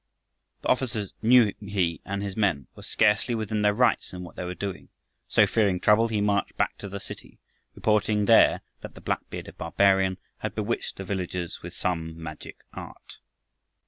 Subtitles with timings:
[0.63, 4.43] The officer knew he and his men were scarcely within their rights in what they
[4.43, 4.89] were doing;
[5.27, 7.37] so, fearing trouble, he marched back to the city,
[7.75, 13.17] reporting there that the black bearded barbarian had bewitched the villagers with some magic art.